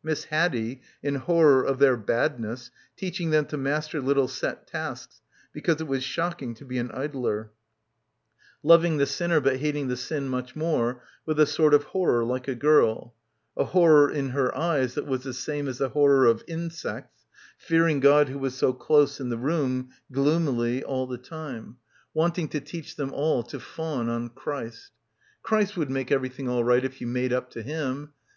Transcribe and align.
Miss 0.00 0.26
Haddie, 0.26 0.80
in 1.02 1.16
horror 1.16 1.64
of 1.64 1.80
their 1.80 1.96
badness, 1.96 2.70
teach 2.96 3.20
ing 3.20 3.30
them 3.30 3.46
to 3.46 3.56
master 3.56 4.00
little 4.00 4.28
set 4.28 4.64
tasks 4.64 5.20
because 5.52 5.80
it 5.80 5.88
was 5.88 6.04
shocking 6.04 6.54
to 6.54 6.64
be 6.64 6.78
an 6.78 6.92
idler; 6.92 7.50
loving 8.62 8.98
the 8.98 9.06
sinner 9.06 9.40
but 9.40 9.56
hating 9.56 9.88
the 9.88 9.96
sin 9.96 10.28
much 10.28 10.54
more, 10.54 11.02
with 11.26 11.40
a 11.40 11.46
sort 11.46 11.74
of 11.74 11.82
horror 11.82 12.22
like 12.22 12.46
a 12.46 12.54
girl, 12.54 13.16
a 13.56 13.64
horror 13.64 14.08
in 14.08 14.28
her 14.28 14.56
eyes 14.56 14.94
that 14.94 15.08
was 15.08 15.24
the 15.24 15.34
same 15.34 15.66
as 15.66 15.78
the 15.78 15.88
horror 15.88 16.26
of 16.26 16.44
insects, 16.46 17.26
fearing 17.58 17.98
God 17.98 18.28
who 18.28 18.38
was 18.38 18.54
so 18.54 18.72
close 18.72 19.18
in 19.18 19.30
the 19.30 19.36
room, 19.36 19.90
gloomily, 20.12 20.84
all 20.84 21.08
the 21.08 21.18
time— 21.18 21.78
want 22.14 22.38
ing 22.38 22.46
to 22.50 22.60
teach 22.60 22.94
them 22.94 23.12
all 23.12 23.42
to 23.42 23.58
fawn 23.58 24.08
on 24.08 24.28
Christ. 24.28 24.92
Christ 25.42 25.76
would 25.76 25.90
make 25.90 26.12
everything 26.12 26.48
all 26.48 26.62
right 26.62 26.84
if 26.84 27.00
you 27.00 27.08
made 27.08 27.32
up 27.32 27.50
to 27.50 27.62
him. 27.64 28.12